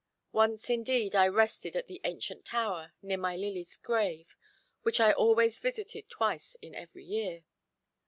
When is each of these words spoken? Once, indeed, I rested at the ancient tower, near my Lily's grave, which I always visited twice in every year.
Once, 0.31 0.67
indeed, 0.67 1.13
I 1.15 1.27
rested 1.27 1.75
at 1.75 1.85
the 1.85 2.01
ancient 2.03 2.43
tower, 2.43 2.93
near 3.03 3.19
my 3.19 3.35
Lily's 3.37 3.77
grave, 3.77 4.35
which 4.81 4.99
I 4.99 5.11
always 5.11 5.59
visited 5.59 6.09
twice 6.09 6.55
in 6.59 6.73
every 6.73 7.03
year. 7.03 7.43